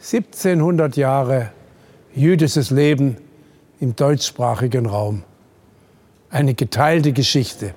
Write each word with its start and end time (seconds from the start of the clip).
1700 0.00 0.96
Jahre 0.96 1.50
jüdisches 2.14 2.70
Leben 2.70 3.18
im 3.80 3.94
deutschsprachigen 3.96 4.86
Raum. 4.86 5.24
Eine 6.30 6.54
geteilte 6.54 7.12
Geschichte 7.12 7.74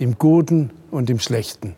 im 0.00 0.18
Guten 0.18 0.70
und 0.90 1.08
im 1.08 1.20
Schlechten. 1.20 1.76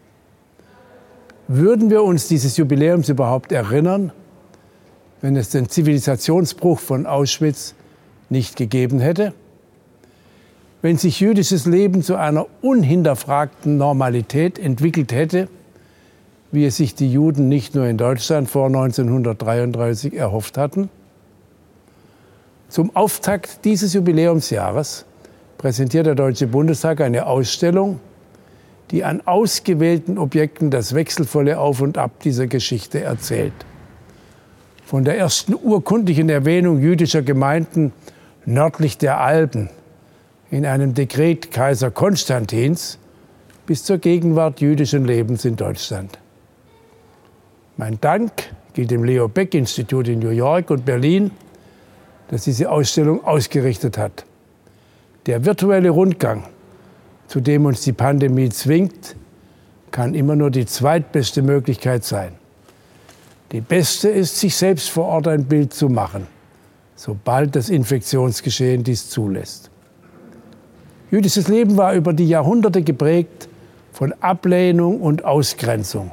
Würden 1.49 1.91
wir 1.91 2.03
uns 2.03 2.29
dieses 2.29 2.57
Jubiläums 2.57 3.11
überhaupt 3.11 3.53
erinnern, 3.53 4.11
wenn 5.21 5.37
es 5.37 5.51
den 5.51 5.69
Zivilisationsbruch 5.69 6.78
von 6.80 7.04
Auschwitz 7.04 7.74
nicht 8.30 8.56
gegeben 8.56 9.00
hätte? 9.00 9.34
Wenn 10.80 10.96
sich 10.96 11.21
jüdisches 11.21 11.66
Leben 11.66 12.03
zu 12.03 12.16
einer 12.16 12.46
unhinterfragten 12.62 13.76
Normalität 13.76 14.58
entwickelt 14.58 15.12
hätte, 15.12 15.48
wie 16.52 16.66
es 16.66 16.77
sich 16.77 16.95
die 16.95 17.10
Juden 17.10 17.48
nicht 17.48 17.74
nur 17.74 17.87
in 17.87 17.96
Deutschland 17.96 18.48
vor 18.48 18.66
1933 18.66 20.14
erhofft 20.14 20.59
hatten? 20.59 20.91
Zum 22.69 22.95
Auftakt 22.95 23.65
dieses 23.65 23.95
Jubiläumsjahres 23.95 25.07
präsentiert 25.59 26.07
der 26.07 26.15
Deutsche 26.15 26.46
Bundestag 26.46 27.01
eine 27.01 27.27
Ausstellung, 27.27 28.01
die 28.91 29.02
an 29.02 29.23
ausgewählten 29.24 30.19
Objekten 30.19 30.70
das 30.70 30.95
wechselvolle 30.95 31.59
Auf 31.59 31.80
und 31.80 31.96
Ab 31.96 32.20
dieser 32.20 32.46
Geschichte 32.46 33.01
erzählt. 33.01 33.55
Von 34.84 35.05
der 35.05 35.16
ersten 35.16 35.55
urkundlichen 35.55 36.29
Erwähnung 36.29 36.80
jüdischer 36.80 37.23
Gemeinden 37.23 37.93
nördlich 38.45 38.98
der 38.98 39.21
Alpen 39.21 39.71
in 40.51 40.66
einem 40.66 40.93
Dekret 40.93 41.51
Kaiser 41.51 41.91
Konstantins 41.91 42.98
bis 43.65 43.84
zur 43.84 43.96
Gegenwart 43.96 44.60
jüdischen 44.60 45.07
Lebens 45.07 45.46
in 45.46 45.57
Deutschland. 45.57 46.19
Mein 47.79 47.99
Dank 48.01 48.33
gilt 48.75 48.91
dem 48.91 49.03
Leo 49.03 49.29
Beck 49.29 49.55
Institut 49.55 50.07
in 50.09 50.19
New 50.19 50.30
York 50.30 50.71
und 50.71 50.85
Berlin, 50.85 51.30
das 52.29 52.45
diese 52.45 52.71
Ausstellung 52.71 53.24
ausgerichtet 53.24 53.96
hat. 53.96 54.24
Der 55.27 55.45
virtuelle 55.45 55.91
Rundgang, 55.91 56.45
zu 57.29 57.41
dem 57.41 57.65
uns 57.65 57.80
die 57.80 57.93
Pandemie 57.93 58.51
zwingt, 58.51 59.16
kann 59.91 60.15
immer 60.15 60.37
nur 60.37 60.51
die 60.51 60.66
zweitbeste 60.66 61.41
Möglichkeit 61.41 62.05
sein. 62.05 62.33
Die 63.52 63.61
beste 63.61 64.08
ist, 64.08 64.39
sich 64.39 64.55
selbst 64.55 64.91
vor 64.91 65.06
Ort 65.06 65.28
ein 65.28 65.44
Bild 65.44 65.72
zu 65.72 65.89
machen, 65.89 66.27
sobald 66.94 67.56
das 67.56 67.70
Infektionsgeschehen 67.70 68.84
dies 68.84 69.08
zulässt. 69.08 69.70
Jüdisches 71.11 71.48
Leben 71.48 71.77
war 71.77 71.94
über 71.94 72.12
die 72.12 72.28
Jahrhunderte 72.28 72.83
geprägt 72.83 73.48
von 73.92 74.14
Ablehnung 74.20 75.00
und 75.00 75.24
Ausgrenzung 75.24 76.11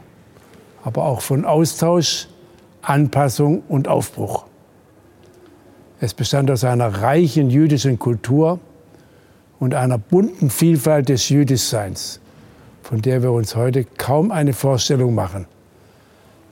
aber 0.83 1.05
auch 1.05 1.21
von 1.21 1.45
Austausch, 1.45 2.27
Anpassung 2.81 3.63
und 3.67 3.87
Aufbruch. 3.87 4.45
Es 5.99 6.13
bestand 6.13 6.49
aus 6.49 6.63
einer 6.63 7.01
reichen 7.01 7.49
jüdischen 7.49 7.99
Kultur 7.99 8.59
und 9.59 9.73
einer 9.73 9.97
bunten 9.97 10.49
Vielfalt 10.49 11.09
des 11.09 11.27
Jüdischseins, 11.29 12.21
von 12.81 13.01
der 13.01 13.21
wir 13.21 13.31
uns 13.31 13.55
heute 13.55 13.83
kaum 13.83 14.31
eine 14.31 14.53
Vorstellung 14.53 15.13
machen, 15.13 15.45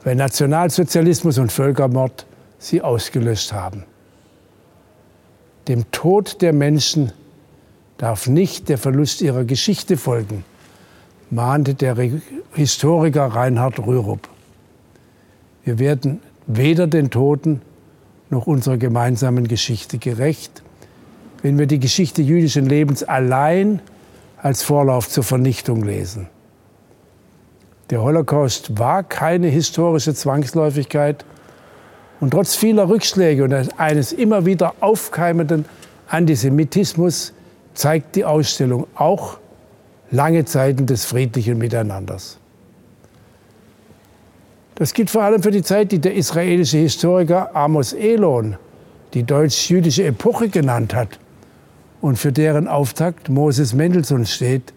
weil 0.04 0.16
Nationalsozialismus 0.16 1.38
und 1.38 1.52
Völkermord 1.52 2.26
sie 2.60 2.82
ausgelöscht 2.82 3.54
haben. 3.54 3.86
Dem 5.70 5.90
Tod 5.92 6.42
der 6.42 6.54
Menschen 6.54 7.14
darf 7.98 8.28
nicht 8.28 8.70
der 8.70 8.78
Verlust 8.78 9.22
ihrer 9.22 9.46
Geschichte 9.46 9.96
folgen 9.96 10.44
mahnte 11.30 11.74
der 11.74 11.96
Historiker 12.54 13.26
Reinhard 13.26 13.80
Rürup. 13.80 14.28
Wir 15.64 15.80
werden 15.80 16.22
weder 16.46 16.88
den 16.88 17.10
Toten 17.10 17.62
noch 18.30 18.48
unserer 18.48 18.78
gemeinsamen 18.78 19.48
Geschichte 19.48 19.98
gerecht, 19.98 20.64
wenn 21.42 21.60
wir 21.60 21.68
die 21.68 21.80
Geschichte 21.80 22.22
jüdischen 22.22 22.66
Lebens 22.66 23.04
allein 23.04 23.82
als 24.42 24.64
Vorlauf 24.64 25.10
zur 25.10 25.24
Vernichtung 25.24 25.84
lesen. 25.84 26.28
Der 27.90 28.02
Holocaust 28.02 28.78
war 28.78 29.04
keine 29.04 29.48
historische 29.48 30.14
Zwangsläufigkeit 30.14 31.26
und 32.20 32.32
trotz 32.32 32.56
vieler 32.56 32.90
Rückschläge 32.90 33.44
und 33.44 33.80
eines 33.80 34.12
immer 34.12 34.46
wieder 34.46 34.74
aufkeimenden 34.82 35.66
Antisemitismus 36.08 37.34
zeigt 37.74 38.16
die 38.16 38.26
Ausstellung 38.26 38.88
auch, 38.96 39.38
lange 40.12 40.46
Zeiten 40.46 40.86
des 40.86 41.06
friedlichen 41.06 41.58
Miteinanders. 41.58 42.38
Das 44.76 44.94
gilt 44.94 45.10
vor 45.10 45.24
allem 45.24 45.42
für 45.42 45.52
die 45.52 45.64
Zeit, 45.64 45.92
die 45.92 46.00
der 46.00 46.14
israelische 46.14 46.78
Historiker 46.78 47.56
Amos 47.56 47.94
Elon 47.94 48.58
die 49.14 49.24
deutsch-jüdische 49.24 50.06
Epoche 50.06 50.50
genannt 50.50 50.94
hat 50.94 51.20
und 52.02 52.18
für 52.18 52.32
deren 52.32 52.68
Auftakt 52.68 53.30
Moses 53.30 53.74
Mendelssohn 53.74 54.26
steht, 54.26 54.74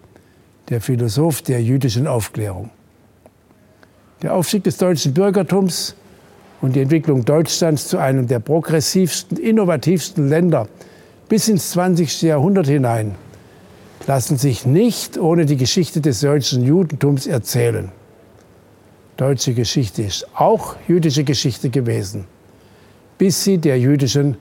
der 0.70 0.80
Philosoph 0.80 1.42
der 1.42 1.62
jüdischen 1.62 2.06
Aufklärung. 2.06 2.70
Der 4.22 4.34
Aufstieg 4.34 4.64
des 4.64 4.78
deutschen 4.78 5.12
Bürgertums 5.12 5.94
und 6.60 6.76
die 6.76 6.80
Entwicklung 6.80 7.24
Deutschlands 7.24 7.88
zu 7.88 7.98
einem 7.98 8.26
der 8.26 8.38
progressivsten, 8.38 9.36
innovativsten 9.36 10.28
Länder 10.28 10.68
bis 11.28 11.48
ins 11.48 11.70
20. 11.70 12.22
Jahrhundert 12.22 12.66
hinein 12.66 13.16
lassen 14.06 14.36
sich 14.36 14.66
nicht 14.66 15.18
ohne 15.18 15.46
die 15.46 15.56
Geschichte 15.56 16.00
des 16.00 16.20
deutschen 16.20 16.64
Judentums 16.64 17.26
erzählen. 17.26 17.92
Deutsche 19.16 19.52
Geschichte 19.54 20.02
ist 20.02 20.26
auch 20.34 20.76
jüdische 20.88 21.24
Geschichte 21.24 21.68
gewesen, 21.68 22.24
bis 23.18 23.44
sie 23.44 23.58
der 23.58 23.78
jüdischen 23.78 24.36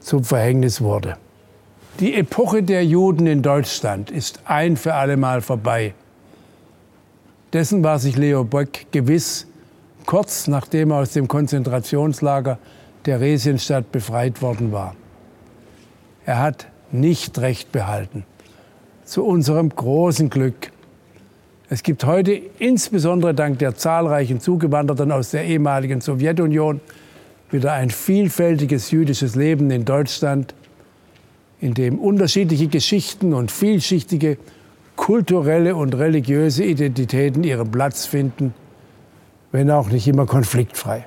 zum 0.00 0.24
Verhängnis 0.24 0.80
wurde. 0.80 1.16
Die 2.00 2.14
Epoche 2.14 2.62
der 2.62 2.84
Juden 2.84 3.26
in 3.26 3.42
Deutschland 3.42 4.10
ist 4.10 4.40
ein 4.46 4.78
für 4.78 4.94
allemal 4.94 5.42
vorbei. 5.42 5.94
Dessen 7.52 7.84
war 7.84 7.98
sich 7.98 8.16
Leo 8.16 8.44
Böck 8.44 8.86
gewiss, 8.90 9.46
kurz 10.06 10.46
nachdem 10.46 10.90
er 10.90 10.98
aus 10.98 11.12
dem 11.12 11.28
Konzentrationslager 11.28 12.58
der 13.04 13.18
Theresienstadt 13.18 13.92
befreit 13.92 14.40
worden 14.40 14.72
war. 14.72 14.96
Er 16.24 16.38
hat 16.38 16.68
nicht 16.90 17.38
recht 17.38 17.72
behalten 17.72 18.24
zu 19.04 19.24
unserem 19.24 19.68
großen 19.68 20.30
Glück. 20.30 20.70
Es 21.68 21.82
gibt 21.82 22.04
heute 22.04 22.32
insbesondere 22.58 23.34
dank 23.34 23.58
der 23.58 23.74
zahlreichen 23.74 24.40
Zugewanderten 24.40 25.10
aus 25.10 25.30
der 25.30 25.44
ehemaligen 25.44 26.00
Sowjetunion 26.00 26.80
wieder 27.50 27.72
ein 27.72 27.90
vielfältiges 27.90 28.90
jüdisches 28.90 29.34
Leben 29.34 29.70
in 29.70 29.84
Deutschland, 29.84 30.54
in 31.60 31.74
dem 31.74 31.98
unterschiedliche 31.98 32.68
Geschichten 32.68 33.32
und 33.34 33.50
vielschichtige 33.50 34.36
kulturelle 34.96 35.76
und 35.76 35.94
religiöse 35.94 36.64
Identitäten 36.64 37.44
ihren 37.44 37.70
Platz 37.70 38.06
finden, 38.06 38.54
wenn 39.50 39.70
auch 39.70 39.88
nicht 39.88 40.06
immer 40.08 40.26
konfliktfrei. 40.26 41.06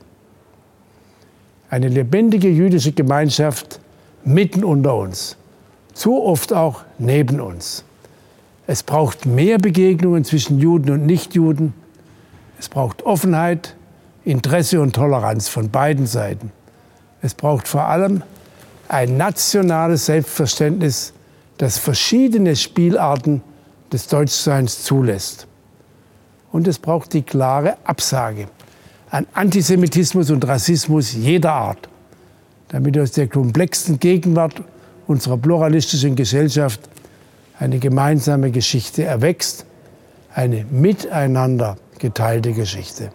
Eine 1.70 1.90
lebendige 1.90 2.50
jüdische 2.50 2.92
Gemeinschaft 2.92 3.80
mitten 4.24 4.64
unter 4.64 4.96
uns, 4.96 5.38
zu 5.96 6.22
oft 6.22 6.54
auch 6.54 6.84
neben 7.00 7.40
uns. 7.40 7.84
Es 8.68 8.84
braucht 8.84 9.26
mehr 9.26 9.58
Begegnungen 9.58 10.24
zwischen 10.24 10.60
Juden 10.60 10.92
und 10.92 11.06
Nichtjuden. 11.06 11.74
Es 12.60 12.70
braucht 12.70 13.04
Offenheit, 13.04 13.76
Interesse 14.24 14.82
und 14.82 14.94
Toleranz 14.94 15.48
von 15.48 15.72
beiden 15.72 16.06
Seiten. 16.06 16.52
Es 17.22 17.34
braucht 17.34 17.68
vor 17.68 17.86
allem 17.86 18.22
ein 18.88 19.18
nationales 19.18 20.06
Selbstverständnis, 20.06 21.14
das 21.58 21.78
verschiedene 21.78 22.56
Spielarten 22.56 23.42
des 23.92 24.08
Deutschseins 24.08 24.84
zulässt. 24.84 25.48
Und 26.52 26.68
es 26.68 26.78
braucht 26.78 27.14
die 27.14 27.24
klare 27.24 27.78
Absage 27.86 28.48
an 29.12 29.28
Antisemitismus 29.34 30.30
und 30.30 30.46
Rassismus 30.46 31.14
jeder 31.14 31.54
Art, 31.54 31.88
damit 32.68 32.98
aus 32.98 33.12
der 33.12 33.28
komplexen 33.28 34.00
Gegenwart 34.00 34.62
unserer 35.08 35.38
pluralistischen 35.38 36.16
Gesellschaft 36.16 36.82
eine 37.60 37.80
gemeinsame 37.80 38.52
Geschichte 38.52 39.04
erwächst, 39.04 39.66
eine 40.34 40.66
miteinander 40.70 41.78
geteilte 42.00 42.52
Geschichte. 42.54 43.12